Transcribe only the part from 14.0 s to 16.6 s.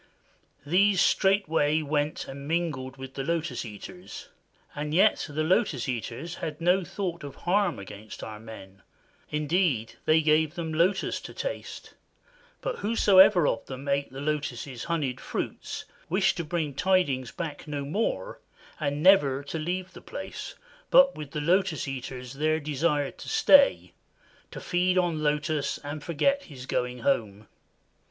the lotus' honeyed fruit wished to